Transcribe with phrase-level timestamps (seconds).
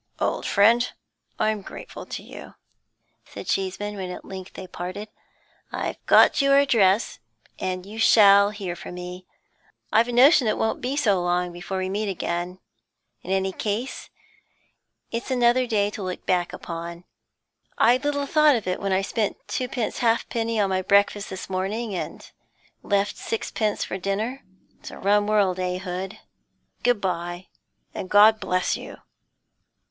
[0.17, 0.93] 'Old friend,
[1.37, 2.55] I'm grateful to you,'
[3.23, 5.09] said Cheeseman, when at length they parted.
[5.71, 7.19] 'I've got your address,
[7.59, 9.27] and you shall hear from me;
[9.93, 12.57] I've a notion it won't be so long before we meet again.
[13.21, 14.09] In any case
[15.11, 17.03] it's another day to look back upon;
[17.77, 21.93] I little thought of it when I spent twopence halfpenny on my breakfast this morning
[21.93, 22.27] and
[22.81, 24.43] left sixpence for dinner.
[24.79, 26.17] It's a rum world, eh, Hood?
[26.81, 27.49] Good bye,
[27.93, 28.97] and God bless you!'